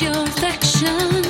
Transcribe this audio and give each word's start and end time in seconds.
your 0.00 0.12
affection. 0.12 1.23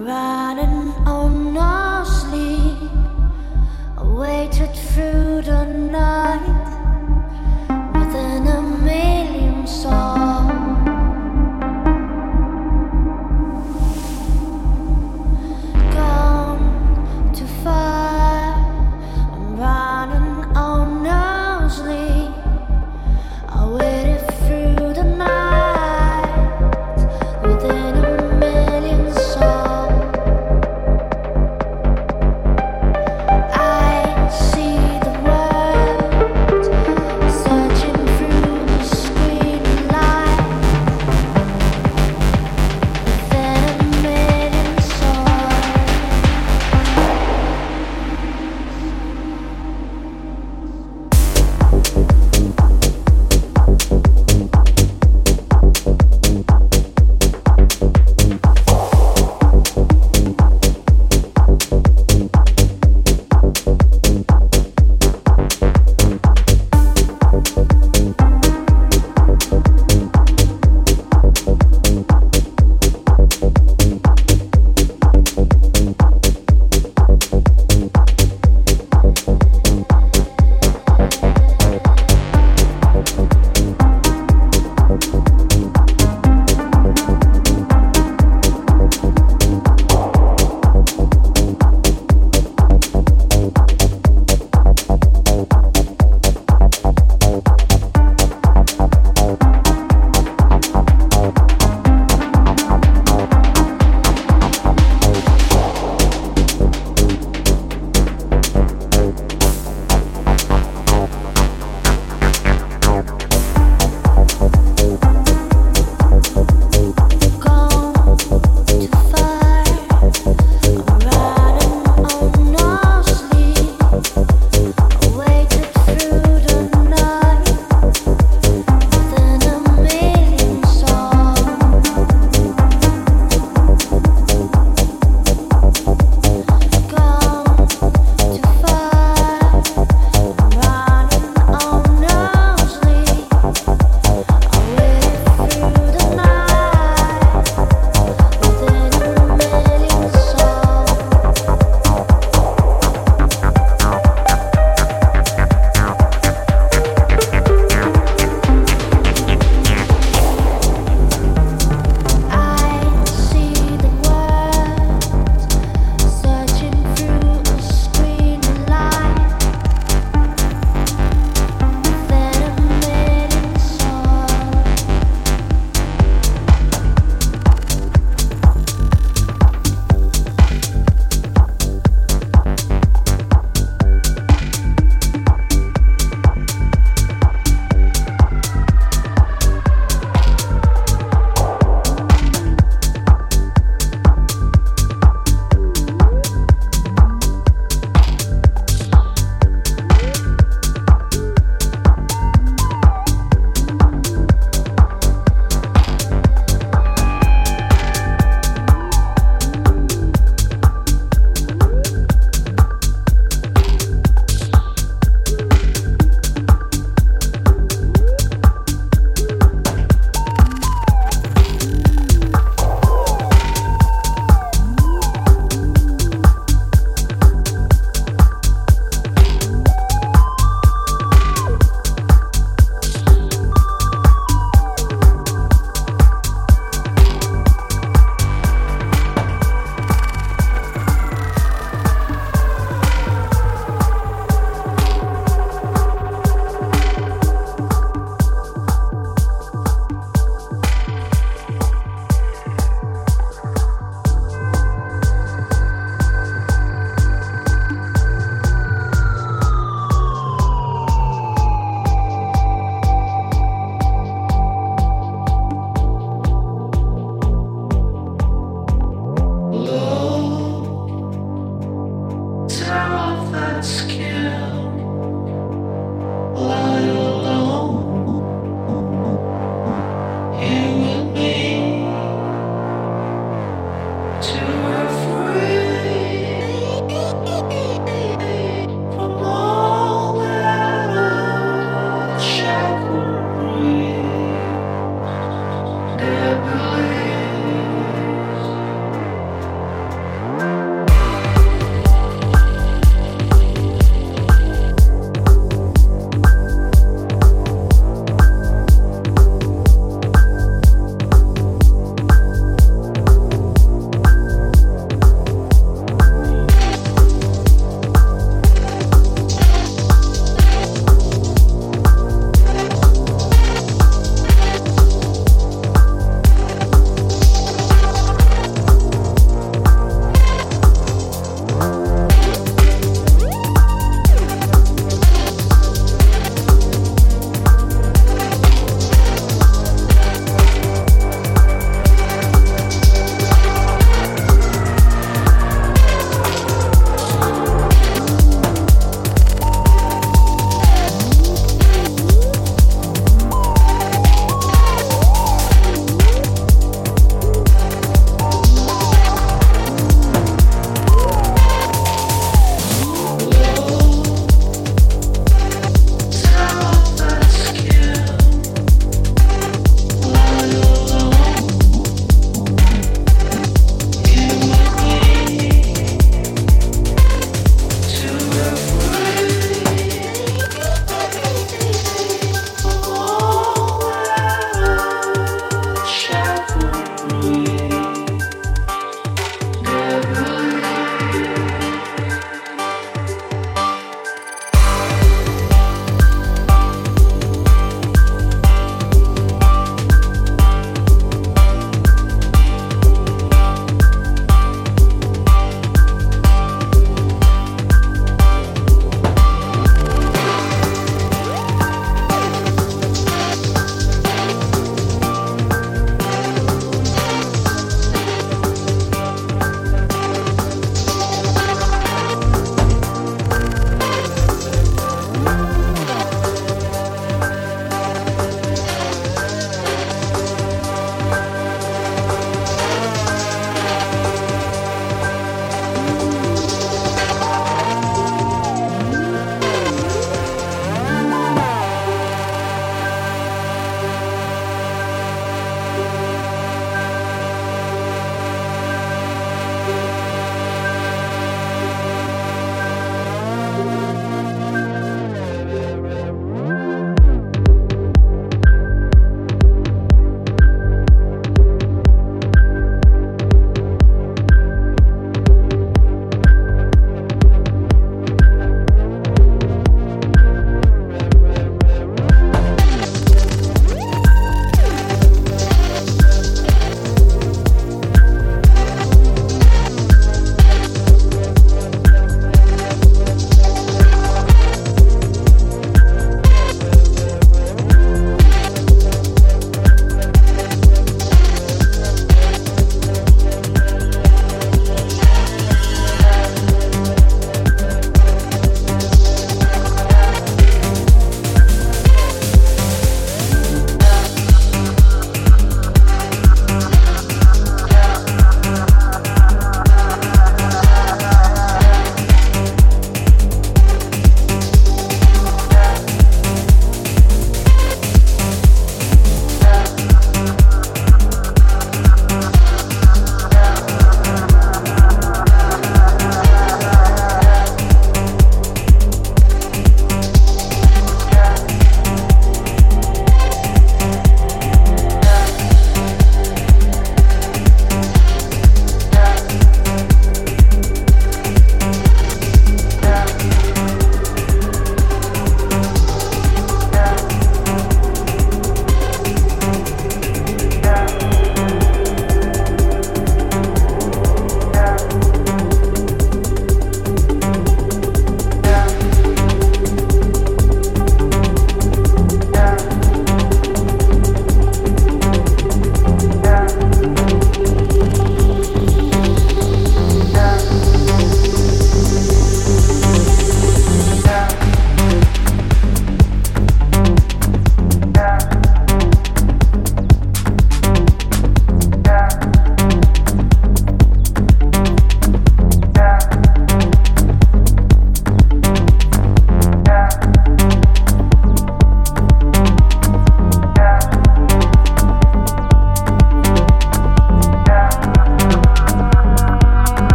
right. 0.00 0.29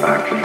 Back. 0.00 0.39